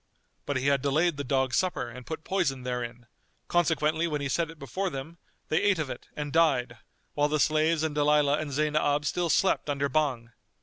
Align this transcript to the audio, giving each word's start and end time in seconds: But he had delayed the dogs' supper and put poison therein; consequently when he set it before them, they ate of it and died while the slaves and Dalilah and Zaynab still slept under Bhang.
But 0.47 0.57
he 0.57 0.65
had 0.65 0.81
delayed 0.81 1.17
the 1.17 1.23
dogs' 1.23 1.57
supper 1.57 1.87
and 1.87 2.07
put 2.07 2.23
poison 2.23 2.63
therein; 2.63 3.05
consequently 3.47 4.07
when 4.07 4.19
he 4.19 4.29
set 4.29 4.49
it 4.49 4.57
before 4.57 4.89
them, 4.89 5.19
they 5.49 5.61
ate 5.61 5.77
of 5.77 5.91
it 5.91 6.07
and 6.15 6.33
died 6.33 6.79
while 7.13 7.27
the 7.29 7.39
slaves 7.39 7.83
and 7.83 7.93
Dalilah 7.95 8.39
and 8.39 8.49
Zaynab 8.51 9.05
still 9.05 9.29
slept 9.29 9.69
under 9.69 9.89
Bhang. 9.89 10.31